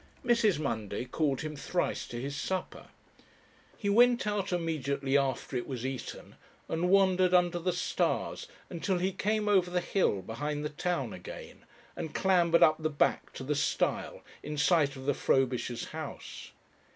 Mrs. 0.25 0.57
Munday 0.57 1.05
called 1.11 1.41
him 1.41 1.55
thrice 1.55 2.07
to 2.07 2.19
his 2.19 2.35
supper. 2.35 2.87
He 3.77 3.87
went 3.87 4.25
out 4.25 4.51
immediately 4.51 5.15
after 5.15 5.55
it 5.55 5.67
was 5.67 5.85
eaten 5.85 6.37
and 6.67 6.89
wandered 6.89 7.35
under 7.35 7.59
the 7.59 7.71
stars 7.71 8.47
until 8.67 8.97
he 8.97 9.11
came 9.11 9.47
over 9.47 9.69
the 9.69 9.79
hill 9.79 10.23
behind 10.23 10.65
the 10.65 10.69
town 10.69 11.13
again, 11.13 11.65
and 11.95 12.15
clambered 12.15 12.63
up 12.63 12.81
the 12.81 12.89
back 12.89 13.31
to 13.33 13.43
the 13.43 13.53
stile 13.53 14.23
in 14.41 14.57
sight 14.57 14.95
of 14.95 15.05
the 15.05 15.13
Frobishers' 15.13 15.89
house. 15.89 16.49